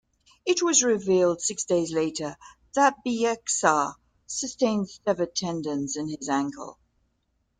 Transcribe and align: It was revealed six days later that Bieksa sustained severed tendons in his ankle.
It 0.47 0.63
was 0.63 0.81
revealed 0.81 1.43
six 1.43 1.63
days 1.63 1.91
later 1.93 2.35
that 2.73 2.95
Bieksa 3.05 3.97
sustained 4.25 4.89
severed 4.89 5.35
tendons 5.35 5.95
in 5.95 6.07
his 6.09 6.27
ankle. 6.27 6.79